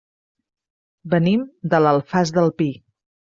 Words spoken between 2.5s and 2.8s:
Pi.